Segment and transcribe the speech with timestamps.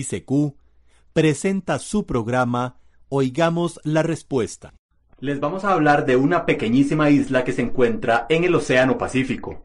[0.00, 0.56] ICQ,
[1.12, 2.76] presenta su programa
[3.08, 4.74] Oigamos la Respuesta.
[5.20, 9.62] Les vamos a hablar de una pequeñísima isla que se encuentra en el Océano Pacífico.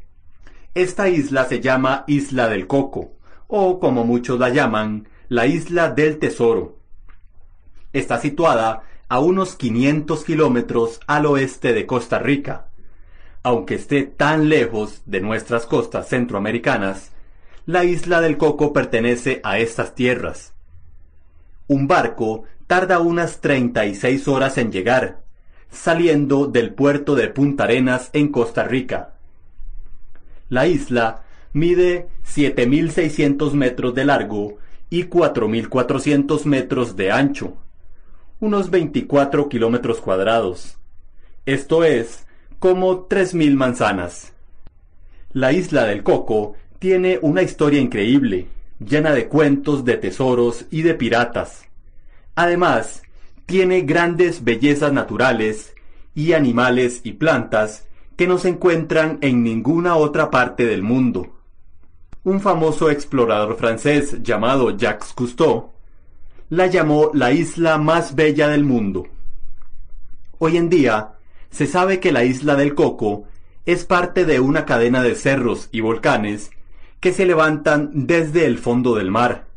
[0.75, 3.13] Esta isla se llama Isla del Coco,
[3.47, 6.77] o como muchos la llaman, la Isla del Tesoro.
[7.93, 12.69] Está situada a unos 500 kilómetros al oeste de Costa Rica
[13.43, 17.11] aunque esté tan lejos de nuestras costas centroamericanas,
[17.65, 20.53] la isla del Coco pertenece a estas tierras.
[21.67, 25.21] Un barco tarda unas 36 horas en llegar,
[25.71, 29.13] saliendo del puerto de Punta Arenas en Costa Rica.
[30.49, 34.57] La isla mide 7.600 metros de largo
[34.89, 37.57] y 4.400 metros de ancho,
[38.39, 40.77] unos 24 kilómetros cuadrados.
[41.45, 42.25] Esto es
[42.59, 44.33] como 3.000 manzanas.
[45.31, 48.47] La isla del Coco tiene una historia increíble,
[48.79, 51.65] llena de cuentos de tesoros y de piratas.
[52.35, 53.03] Además,
[53.45, 55.73] tiene grandes bellezas naturales
[56.15, 61.35] y animales y plantas que no se encuentran en ninguna otra parte del mundo.
[62.23, 65.71] Un famoso explorador francés llamado Jacques Cousteau
[66.49, 69.07] la llamó la isla más bella del mundo.
[70.37, 71.13] Hoy en día,
[71.49, 73.25] se sabe que la isla del Coco
[73.65, 76.51] es parte de una cadena de cerros y volcanes
[76.99, 79.47] que se levantan desde el fondo del mar.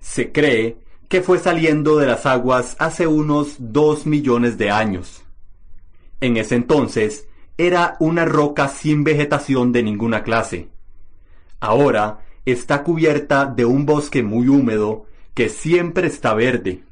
[0.00, 0.78] Se cree
[1.08, 5.24] que fue saliendo de las aguas hace unos dos millones de años.
[6.20, 10.68] En ese entonces era una roca sin vegetación de ninguna clase.
[11.60, 16.82] Ahora está cubierta de un bosque muy húmedo que siempre está verde.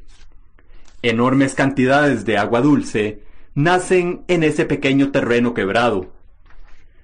[1.03, 3.23] Enormes cantidades de agua dulce
[3.55, 6.13] nacen en ese pequeño terreno quebrado.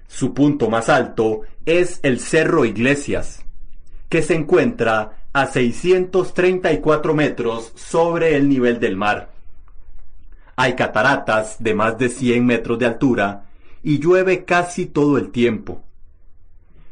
[0.07, 3.43] Su punto más alto es el Cerro Iglesias,
[4.09, 9.31] que se encuentra a 634 metros sobre el nivel del mar.
[10.55, 13.45] Hay cataratas de más de 100 metros de altura
[13.81, 15.81] y llueve casi todo el tiempo.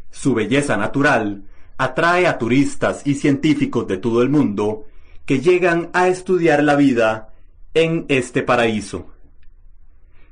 [0.09, 1.43] Su belleza natural
[1.77, 4.85] atrae a turistas y científicos de todo el mundo
[5.25, 7.33] que llegan a estudiar la vida
[7.73, 9.11] en este paraíso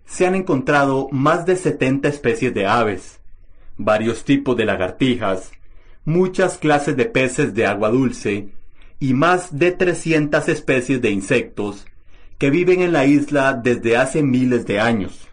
[0.09, 3.18] se han encontrado más de 70 especies de aves,
[3.79, 5.53] varios tipos de lagartijas,
[6.03, 8.49] muchas clases de peces de agua dulce
[8.99, 11.87] y más de 300 especies de insectos
[12.37, 15.29] que viven en la isla desde hace miles de años.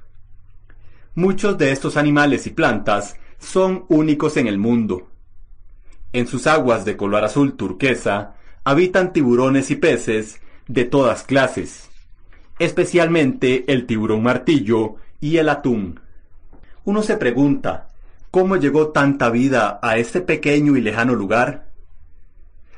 [1.14, 5.10] Muchos de estos animales y plantas son únicos en el mundo.
[6.12, 11.90] En sus aguas de color azul turquesa habitan tiburones y peces de todas clases,
[12.60, 16.00] especialmente el tiburón martillo y el atún.
[16.84, 17.88] Uno se pregunta,
[18.36, 21.68] ¿cómo llegó tanta vida a este pequeño y lejano lugar?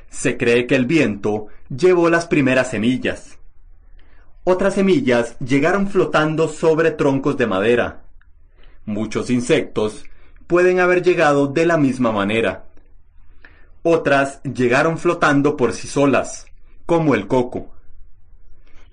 [0.09, 3.37] Se cree que el viento llevó las primeras semillas.
[4.45, 8.03] Otras semillas llegaron flotando sobre troncos de madera.
[8.85, 10.05] Muchos insectos
[10.47, 12.63] pueden haber llegado de la misma manera.
[13.83, 16.45] Otras llegaron flotando por sí solas,
[16.85, 17.73] como el coco.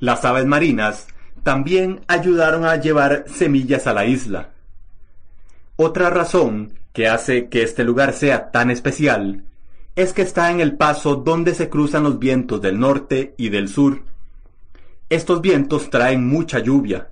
[0.01, 1.07] Las aves marinas
[1.45, 4.56] también ayudaron a llevar semillas a la isla.
[5.79, 9.45] Otra razón que hace que este lugar sea tan especial
[9.95, 13.69] es que está en el paso donde se cruzan los vientos del norte y del
[13.69, 14.03] sur.
[15.11, 17.11] Estos vientos traen mucha lluvia.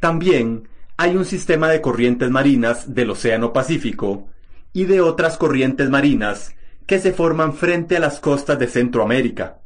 [0.00, 4.26] También hay un sistema de corrientes marinas del Océano Pacífico
[4.72, 6.54] y de otras corrientes marinas
[6.86, 9.58] que se forman frente a las costas de Centroamérica.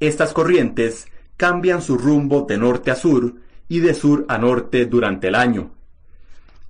[0.00, 3.34] Estas corrientes cambian su rumbo de norte a sur
[3.68, 5.77] y de sur a norte durante el año.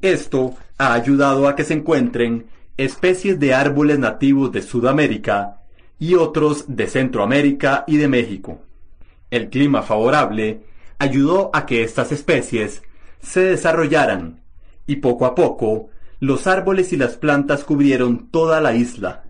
[0.01, 2.47] Esto ha ayudado a que se encuentren
[2.77, 5.63] especies de árboles nativos de Sudamérica
[5.99, 8.61] y otros de Centroamérica y de México.
[9.31, 10.63] El clima favorable
[10.99, 12.83] ayudó a que estas especies
[13.21, 14.41] se desarrollaran
[14.87, 15.89] y poco a poco
[16.21, 19.25] los árboles y las plantas cubrieron toda la isla.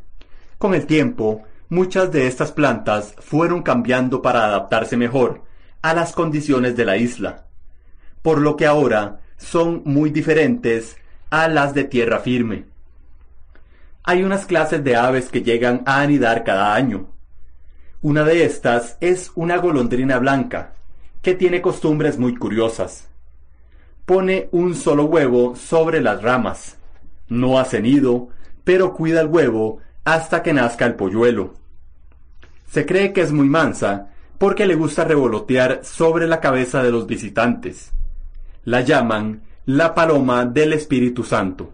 [0.58, 5.44] Con el tiempo, muchas de estas plantas fueron cambiando para adaptarse mejor
[5.80, 7.46] a las condiciones de la isla,
[8.20, 10.96] por lo que ahora son muy diferentes
[11.30, 12.66] a las de tierra firme.
[14.04, 17.08] hay unas clases de aves que llegan a anidar cada año.
[18.00, 20.72] Una de estas es una golondrina blanca,
[21.20, 23.08] que tiene costumbres muy curiosas.
[24.06, 26.78] Pone un solo huevo sobre las ramas.
[27.28, 28.28] No hace nido,
[28.64, 31.54] pero cuida el huevo hasta que nazca el polluelo.
[32.70, 34.08] Se cree que es muy mansa
[34.38, 37.92] porque le gusta revolotear sobre la cabeza de los visitantes.
[38.68, 41.72] La llaman la paloma del Espíritu Santo.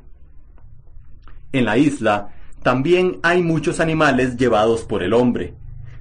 [1.51, 2.29] En la isla
[2.63, 5.55] también hay muchos animales llevados por el hombre,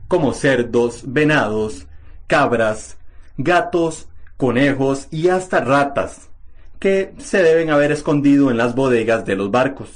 [0.07, 1.87] como cerdos, venados,
[2.27, 2.99] cabras,
[3.37, 4.07] gatos,
[4.37, 6.29] conejos y hasta ratas,
[6.77, 9.89] que se deben haber escondido en las bodegas de los barcos.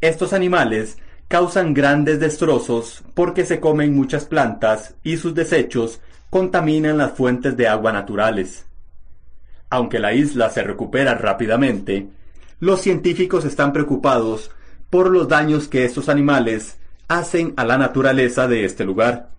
[0.00, 0.96] Estos animales
[1.28, 6.00] causan grandes destrozos porque se comen muchas plantas y sus desechos
[6.30, 8.64] contaminan las fuentes de agua naturales.
[9.70, 12.08] Aunque la isla se recupera rápidamente,
[12.60, 14.50] los científicos están preocupados
[14.90, 16.78] por los daños que estos animales
[17.08, 19.30] hacen a la naturaleza de este lugar.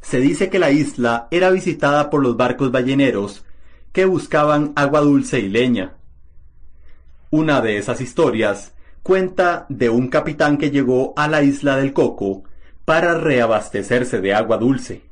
[0.00, 3.44] Se dice que la isla era visitada por los barcos balleneros
[3.92, 5.94] que buscaban agua dulce y leña.
[7.30, 12.44] Una de esas historias cuenta de un capitán que llegó a la isla del Coco
[12.84, 15.02] para reabastecerse de agua dulce.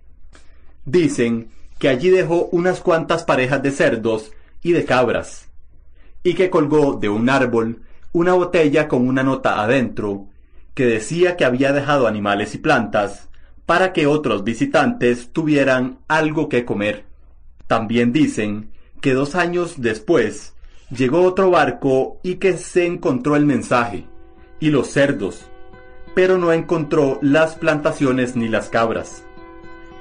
[0.84, 1.48] Dicen
[1.78, 4.32] que allí dejó unas cuantas parejas de cerdos
[4.62, 5.48] y de cabras,
[6.22, 7.82] y que colgó de un árbol
[8.12, 10.28] una botella con una nota adentro
[10.74, 13.28] que decía que había dejado animales y plantas
[13.66, 17.04] para que otros visitantes tuvieran algo que comer.
[17.66, 20.54] También dicen que dos años después
[20.90, 24.04] llegó otro barco y que se encontró el mensaje
[24.60, 25.46] y los cerdos,
[26.14, 29.24] pero no encontró las plantaciones ni las cabras.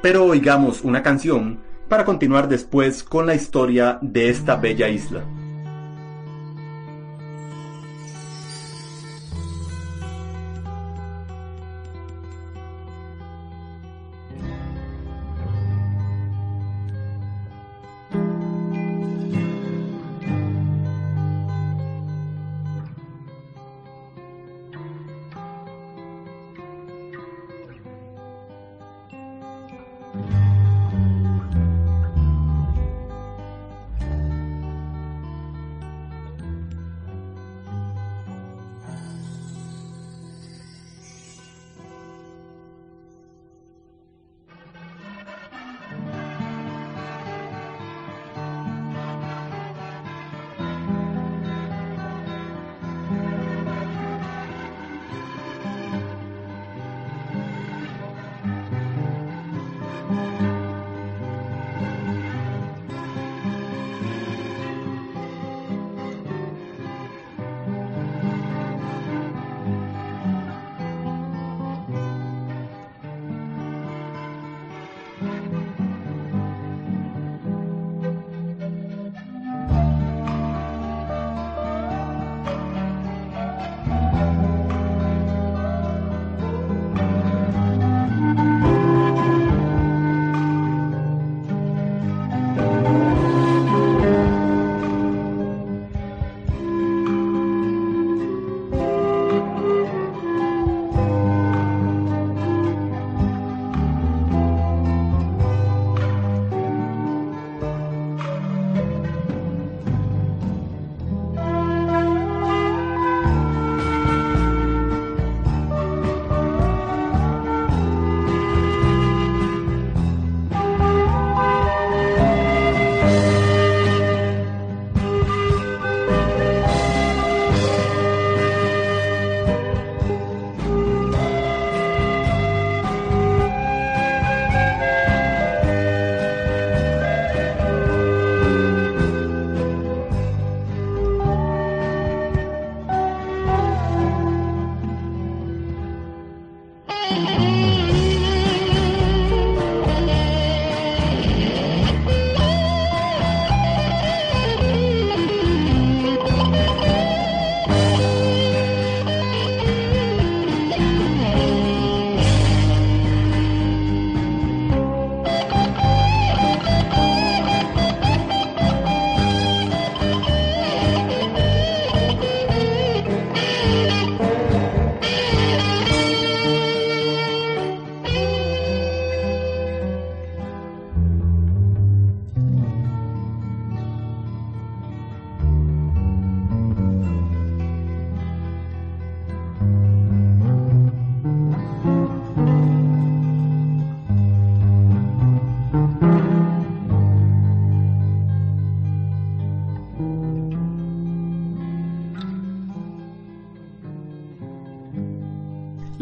[0.04, 5.24] Pero oigamos una canción para continuar después con la historia de esta bella isla.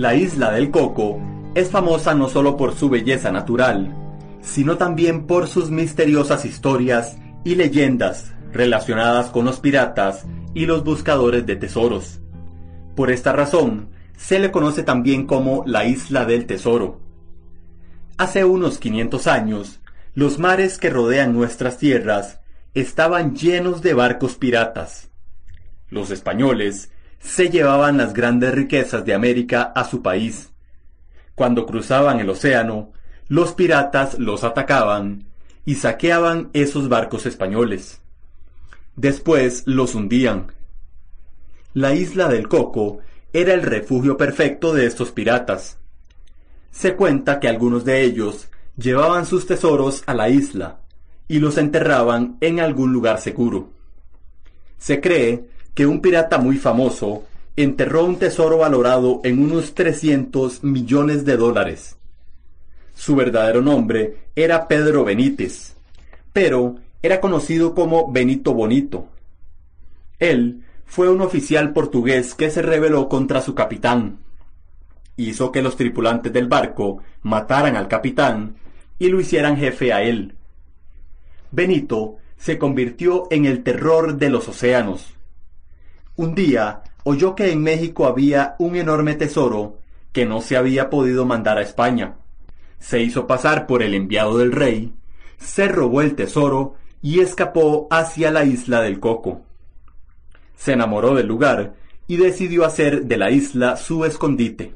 [0.01, 1.21] La isla del Coco
[1.53, 3.93] es famosa no solo por su belleza natural,
[4.41, 11.45] sino también por sus misteriosas historias y leyendas relacionadas con los piratas y los buscadores
[11.45, 12.19] de tesoros.
[12.95, 16.99] Por esta razón, se le conoce también como la Isla del Tesoro.
[18.17, 19.81] Hace unos 500 años,
[20.15, 22.39] los mares que rodean nuestras tierras
[22.73, 25.11] estaban llenos de barcos piratas.
[25.91, 26.89] Los españoles
[27.21, 30.49] se llevaban las grandes riquezas de América a su país.
[31.35, 32.91] Cuando cruzaban el océano,
[33.27, 35.25] los piratas los atacaban
[35.63, 38.01] y saqueaban esos barcos españoles.
[38.95, 40.51] Después los hundían.
[41.73, 42.99] La isla del Coco
[43.31, 45.77] era el refugio perfecto de estos piratas.
[46.71, 50.79] Se cuenta que algunos de ellos llevaban sus tesoros a la isla
[51.27, 53.69] y los enterraban en algún lugar seguro.
[54.77, 57.23] Se cree que un pirata muy famoso
[57.55, 61.97] enterró un tesoro valorado en unos 300 millones de dólares.
[62.95, 65.75] Su verdadero nombre era Pedro Benítez,
[66.33, 69.07] pero era conocido como Benito Bonito.
[70.19, 74.19] Él fue un oficial portugués que se rebeló contra su capitán.
[75.17, 78.55] Hizo que los tripulantes del barco mataran al capitán
[78.99, 80.35] y lo hicieran jefe a él.
[81.51, 85.15] Benito se convirtió en el terror de los océanos.
[86.21, 89.79] Un día oyó que en México había un enorme tesoro
[90.11, 92.17] que no se había podido mandar a España.
[92.77, 94.93] Se hizo pasar por el enviado del rey,
[95.39, 99.41] se robó el tesoro y escapó hacia la isla del Coco.
[100.55, 101.73] Se enamoró del lugar
[102.05, 104.75] y decidió hacer de la isla su escondite.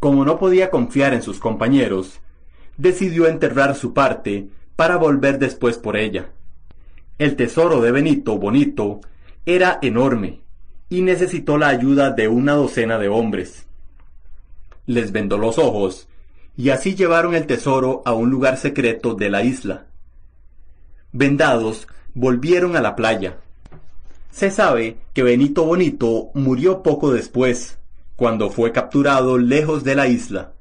[0.00, 2.18] Como no podía confiar en sus compañeros,
[2.78, 6.30] decidió enterrar su parte para volver después por ella.
[7.16, 9.02] El tesoro de Benito Bonito
[9.46, 10.40] era enorme
[10.90, 13.66] y necesitó la ayuda de una docena de hombres.
[14.86, 16.08] Les vendó los ojos
[16.56, 19.86] y así llevaron el tesoro a un lugar secreto de la isla.
[21.12, 23.38] Vendados, volvieron a la playa.
[24.30, 27.78] Se sabe que Benito Bonito murió poco después,
[28.16, 30.52] cuando fue capturado lejos de la isla.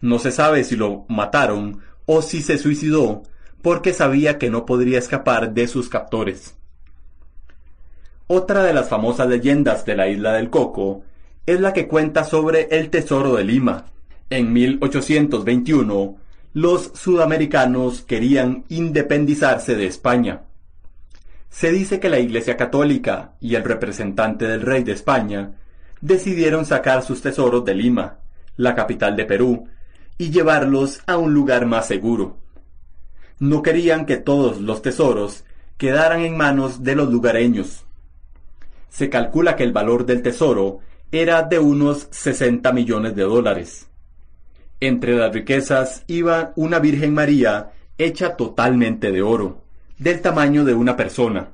[0.00, 3.22] No se sabe si lo mataron o si se suicidó
[3.62, 6.57] porque sabía que no podría escapar de sus captores.
[8.28, 11.02] Otra de las famosas leyendas de la isla del Coco
[11.44, 13.86] es la que cuenta sobre el tesoro de Lima.
[14.30, 16.16] En 1821,
[16.52, 20.42] los sudamericanos querían independizarse de España.
[21.50, 25.54] Se dice que la Iglesia Católica y el representante del rey de España
[26.00, 28.18] decidieron sacar sus tesoros de Lima,
[28.56, 29.68] la capital de Perú,
[30.16, 32.38] y llevarlos a un lugar más seguro
[33.38, 35.44] no querían que todos los tesoros
[35.76, 37.84] quedaran en manos de los lugareños.
[38.88, 40.80] Se calcula que el valor del tesoro
[41.12, 43.88] era de unos 60 millones de dólares.
[44.80, 49.62] Entre las riquezas iba una Virgen María hecha totalmente de oro,
[49.98, 51.50] del tamaño de una persona.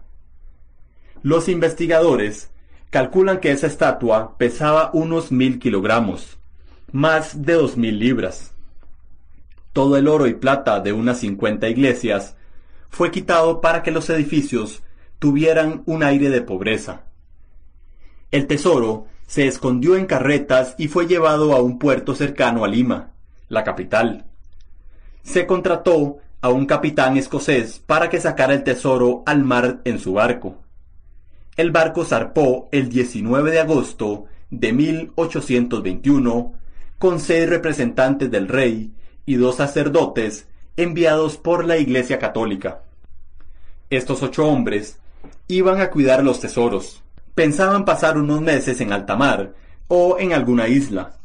[1.22, 2.50] Los investigadores
[2.90, 6.38] calculan que esa estatua pesaba unos mil kilogramos,
[6.92, 8.54] más de dos mil libras
[9.74, 12.36] todo el oro y plata de unas cincuenta iglesias
[12.90, 14.82] fue quitado para que los edificios
[15.18, 17.02] tuvieran un aire de pobreza.
[18.30, 23.12] El tesoro se escondió en carretas y fue llevado a un puerto cercano a Lima,
[23.48, 24.26] la capital.
[25.22, 30.14] Se contrató a un capitán escocés para que sacara el tesoro al mar en su
[30.14, 30.56] barco.
[31.56, 36.52] El barco zarpó el 19 de agosto de 1821
[36.98, 38.92] con seis representantes del rey
[39.24, 42.82] y dos sacerdotes enviados por la Iglesia Católica.
[43.88, 44.98] Estos ocho hombres
[45.46, 47.03] iban a cuidar los tesoros.
[47.34, 49.54] Pensaban pasar unos meses en alta mar
[49.88, 51.16] o en alguna isla,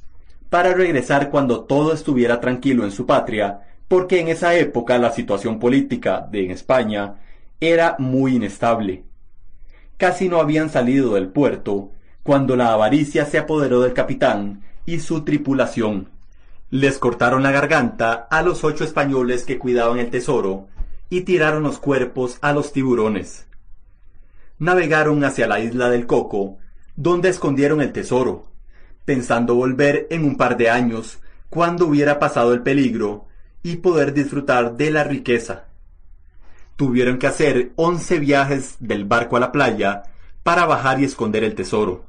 [0.49, 5.59] para regresar cuando todo estuviera tranquilo en su patria, porque en esa época la situación
[5.59, 7.15] política de España
[7.59, 9.03] era muy inestable.
[9.97, 11.91] Casi no habían salido del puerto
[12.23, 16.09] cuando la avaricia se apoderó del capitán y su tripulación
[16.71, 20.67] les cortaron la garganta a los ocho españoles que cuidaban el tesoro
[21.09, 23.47] y tiraron los cuerpos a los tiburones.
[24.59, 26.57] Navegaron hacia la isla del Coco,
[26.95, 28.51] donde escondieron el tesoro,
[29.05, 33.25] pensando volver en un par de años, cuando hubiera pasado el peligro,
[33.63, 35.65] y poder disfrutar de la riqueza.
[36.75, 40.03] Tuvieron que hacer once viajes del barco a la playa
[40.43, 42.05] para bajar y esconder el tesoro.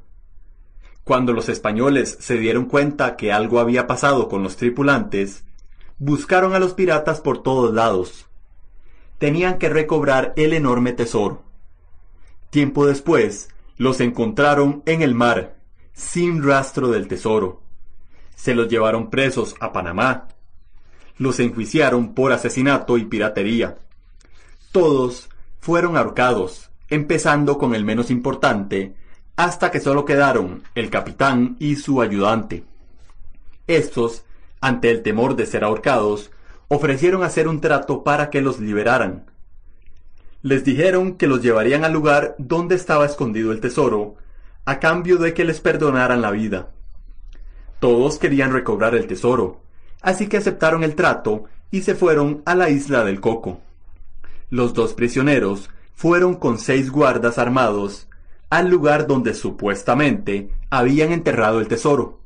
[1.03, 5.43] Cuando los españoles se dieron cuenta que algo había pasado con los tripulantes,
[5.97, 8.27] buscaron a los piratas por todos lados.
[9.17, 11.43] Tenían que recobrar el enorme tesoro.
[12.51, 15.55] Tiempo después, los encontraron en el mar,
[15.93, 17.63] sin rastro del tesoro.
[18.35, 20.27] Se los llevaron presos a Panamá.
[21.17, 23.77] Los enjuiciaron por asesinato y piratería.
[24.73, 25.29] Todos
[25.61, 28.95] fueron ahorcados, empezando con el menos importante,
[29.37, 32.65] hasta que solo quedaron el capitán y su ayudante.
[33.65, 34.25] Estos,
[34.59, 36.31] ante el temor de ser ahorcados,
[36.67, 39.30] ofrecieron hacer un trato para que los liberaran.
[40.43, 44.15] Les dijeron que los llevarían al lugar donde estaba escondido el tesoro,
[44.65, 46.69] a cambio de que les perdonaran la vida.
[47.79, 49.61] Todos querían recobrar el tesoro,
[50.01, 53.59] así que aceptaron el trato y se fueron a la isla del Coco.
[54.49, 58.07] Los dos prisioneros fueron con seis guardas armados
[58.49, 62.19] al lugar donde supuestamente habían enterrado el tesoro.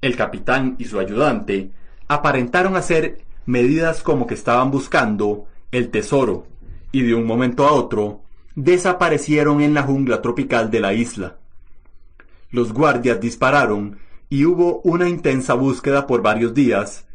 [0.00, 1.70] El capitán y su ayudante
[2.08, 6.46] aparentaron hacer medidas como que estaban buscando el tesoro
[6.92, 8.22] y de un momento a otro
[8.54, 11.36] desaparecieron en la jungla tropical de la isla.
[12.50, 17.06] Los guardias dispararon y hubo una intensa búsqueda por varios días,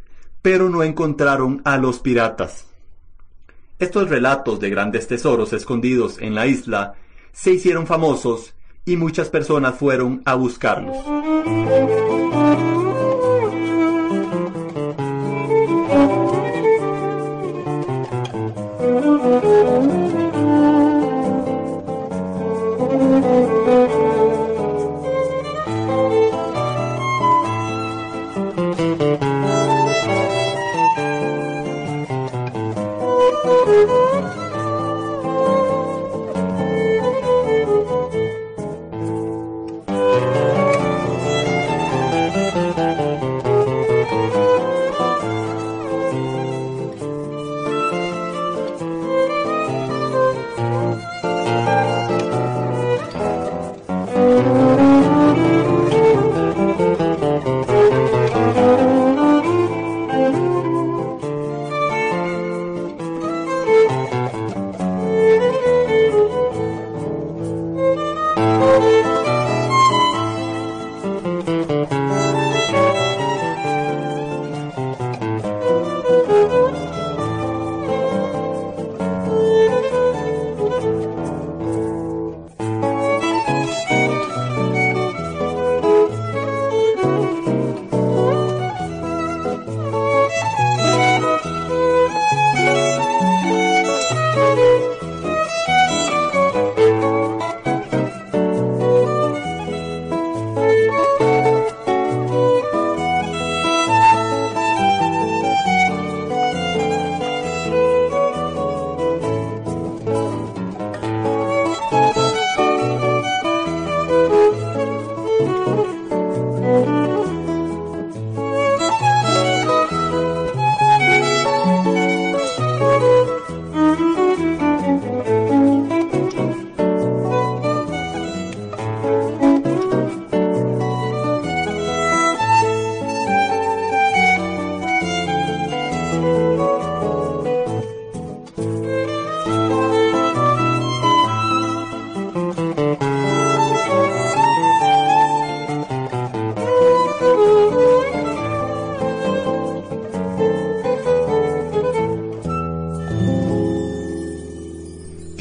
[0.41, 2.67] pero no encontraron a los piratas.
[3.79, 6.93] Estos relatos de grandes tesoros escondidos en la isla
[7.31, 8.53] se hicieron famosos
[8.85, 10.97] y muchas personas fueron a buscarlos.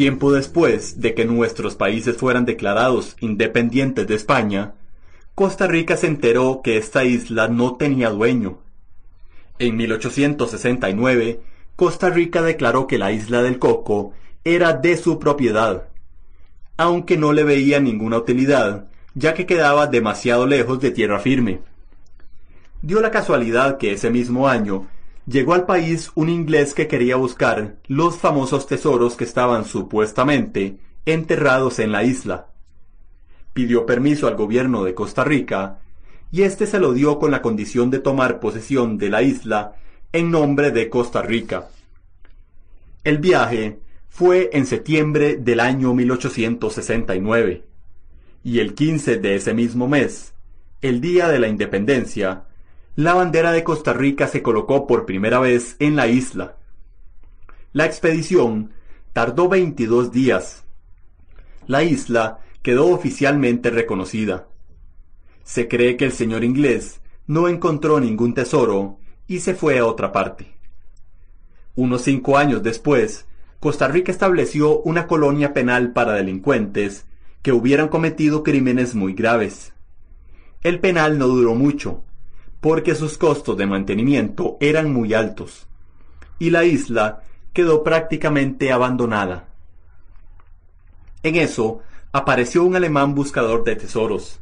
[0.02, 4.74] Tiempo después de que nuestros países fueran declarados independientes de España,
[5.36, 8.58] Costa Rica se enteró que esta isla no tenía dueño.
[9.60, 11.38] En 1869,
[11.76, 14.12] Costa Rica declaró que la isla del Coco
[14.42, 15.84] era de su propiedad,
[16.76, 21.60] aunque no le veía ninguna utilidad, ya que quedaba demasiado lejos de tierra firme.
[22.80, 24.88] Dio la casualidad que ese mismo año
[25.26, 31.78] llegó al país un inglés que quería buscar los famosos tesoros que estaban supuestamente enterrados
[31.78, 32.48] en la isla.
[33.52, 35.78] Pidió permiso al gobierno de Costa Rica
[36.30, 39.74] y éste se lo dio con la condición de tomar posesión de la isla
[40.12, 41.68] en nombre de Costa Rica.
[43.04, 47.64] El viaje fue en septiembre del año 1869
[48.44, 50.34] y el 15 de ese mismo mes,
[50.80, 52.44] el día de la independencia,
[52.94, 56.56] la bandera de Costa Rica se colocó por primera vez en la isla.
[57.72, 58.72] La expedición
[59.14, 60.64] tardó 22 días.
[61.66, 64.46] La isla quedó oficialmente reconocida.
[65.42, 70.12] Se cree que el señor inglés no encontró ningún tesoro y se fue a otra
[70.12, 70.52] parte.
[71.74, 73.26] Unos cinco años después,
[73.58, 77.06] Costa Rica estableció una colonia penal para delincuentes
[77.40, 79.72] que hubieran cometido crímenes muy graves.
[80.62, 82.04] El penal no duró mucho,
[82.62, 85.66] porque sus costos de mantenimiento eran muy altos,
[86.38, 89.48] y la isla quedó prácticamente abandonada.
[91.24, 91.80] En eso
[92.12, 94.38] apareció un alemán buscador de tesoros.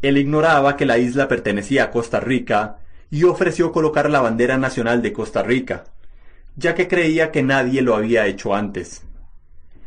[0.00, 2.78] Él ignoraba que la isla pertenecía a Costa Rica
[3.10, 5.86] y ofreció colocar la bandera nacional de Costa Rica,
[6.54, 9.02] ya que creía que nadie lo había hecho antes.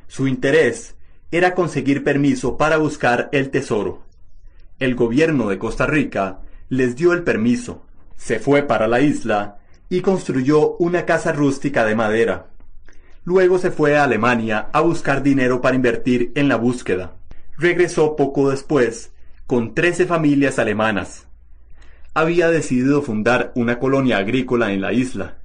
[0.10, 0.98] Su interés
[1.32, 4.04] era conseguir permiso para buscar el tesoro.
[4.80, 10.02] El gobierno de Costa Rica les dio el permiso, se fue para la isla y
[10.02, 12.48] construyó una casa rústica de madera.
[13.24, 17.16] Luego se fue a Alemania a buscar dinero para invertir en la búsqueda.
[17.58, 19.12] Regresó poco después
[19.46, 21.28] con trece familias alemanas.
[22.14, 25.38] Había decidido fundar una colonia agrícola en la isla.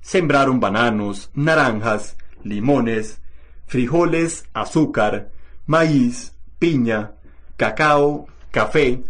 [0.00, 3.20] Sembraron bananos, naranjas, limones,
[3.66, 5.30] frijoles, azúcar,
[5.66, 7.12] maíz, piña,
[7.56, 9.02] cacao, café,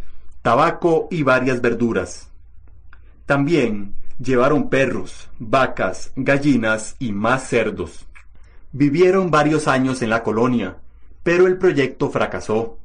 [0.45, 2.29] tabaco y varias verduras.
[3.25, 8.05] También llevaron perros, vacas, gallinas y más cerdos.
[8.71, 10.77] Vivieron varios años en la colonia,
[11.23, 12.77] pero el proyecto fracasó.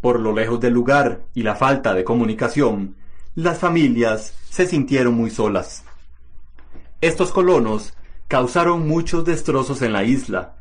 [0.00, 2.96] Por lo lejos del lugar y la falta de comunicación,
[3.34, 5.84] las familias se sintieron muy solas.
[7.02, 7.92] Estos colonos
[8.26, 10.54] causaron muchos destrozos en la isla,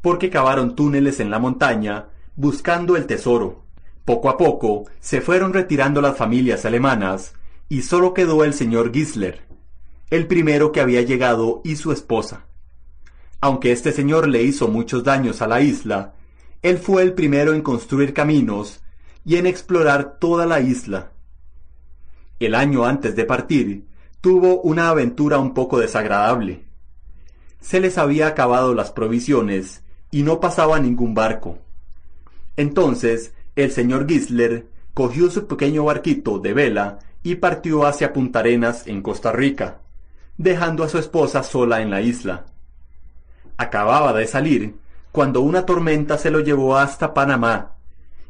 [0.00, 3.66] porque cavaron túneles en la montaña buscando el tesoro.
[4.04, 7.34] Poco a poco se fueron retirando las familias alemanas
[7.68, 9.46] y solo quedó el señor Gisler,
[10.10, 12.46] el primero que había llegado y su esposa.
[13.40, 16.14] Aunque este señor le hizo muchos daños a la isla,
[16.62, 18.80] él fue el primero en construir caminos
[19.24, 21.12] y en explorar toda la isla.
[22.40, 23.86] El año antes de partir,
[24.20, 26.64] tuvo una aventura un poco desagradable.
[27.60, 31.58] Se les había acabado las provisiones y no pasaba ningún barco.
[32.56, 38.86] Entonces, el señor Gisler cogió su pequeño barquito de vela y partió hacia Punta Arenas
[38.86, 39.78] en Costa Rica,
[40.38, 42.46] dejando a su esposa sola en la isla.
[43.56, 44.76] Acababa de salir
[45.12, 47.72] cuando una tormenta se lo llevó hasta Panamá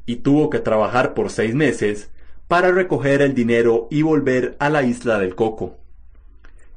[0.05, 2.11] y tuvo que trabajar por seis meses
[2.49, 5.79] para recoger el dinero y volver a la isla del Coco.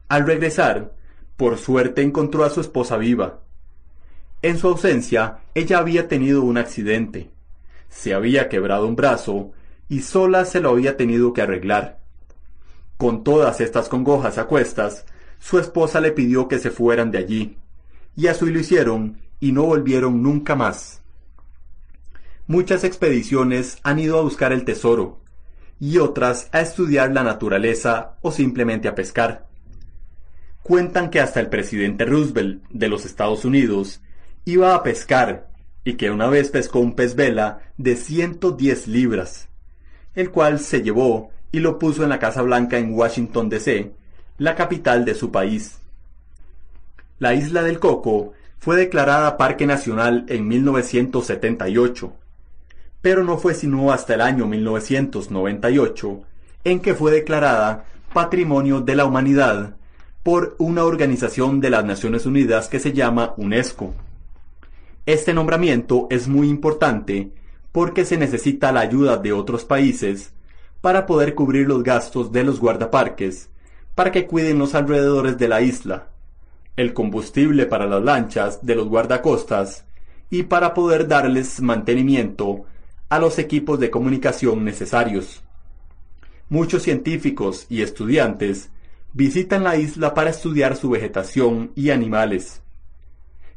[0.07, 0.93] Al regresar,
[1.35, 3.41] por suerte encontró a su esposa viva.
[4.41, 7.34] En su ausencia, ella había tenido un accidente.
[7.95, 9.53] Se había quebrado un brazo
[9.87, 11.99] y sola se lo había tenido que arreglar.
[12.97, 15.05] Con todas estas congojas a cuestas,
[15.39, 17.57] su esposa le pidió que se fueran de allí,
[18.15, 21.01] y así lo hicieron y no volvieron nunca más.
[22.47, 25.21] Muchas expediciones han ido a buscar el tesoro,
[25.79, 29.47] y otras a estudiar la naturaleza o simplemente a pescar.
[30.63, 34.01] Cuentan que hasta el presidente Roosevelt de los Estados Unidos
[34.43, 35.54] iba a pescar
[35.85, 39.47] y que una vez pescó un pez vela de 110 libras,
[40.15, 43.93] el cual se llevó y lo puso en la Casa Blanca en Washington, D.C.,
[44.37, 45.77] la capital de su país.
[47.19, 52.13] La isla del Coco fue declarada Parque Nacional en 1978,
[53.01, 56.21] pero no fue sino hasta el año 1998
[56.65, 59.75] en que fue declarada Patrimonio de la Humanidad
[60.23, 63.93] por una organización de las Naciones Unidas que se llama UNESCO.
[65.05, 67.29] Este nombramiento es muy importante
[67.71, 70.33] porque se necesita la ayuda de otros países
[70.81, 73.51] para poder cubrir los gastos de los guardaparques,
[73.93, 76.07] para que cuiden los alrededores de la isla,
[76.75, 79.85] el combustible para las lanchas de los guardacostas
[80.31, 82.65] y para poder darles mantenimiento
[83.07, 85.43] a los equipos de comunicación necesarios.
[86.49, 88.71] Muchos científicos y estudiantes
[89.13, 92.63] visitan la isla para estudiar su vegetación y animales.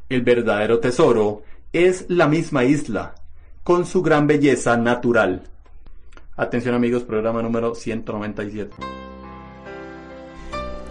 [0.09, 3.13] El verdadero tesoro es la misma isla,
[3.63, 5.43] con su gran belleza natural.
[6.35, 8.75] Atención amigos, programa número 197.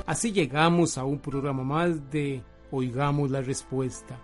[0.06, 4.20] Así llegamos a un programa más de Oigamos la Respuesta.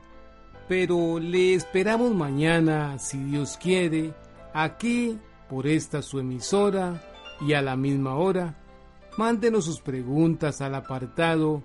[0.69, 4.15] Pero le esperamos mañana, si Dios quiere,
[4.53, 5.19] aquí
[5.51, 7.03] por esta su emisora
[7.41, 8.55] y a la misma hora.
[9.19, 11.65] Mándenos sus preguntas al apartado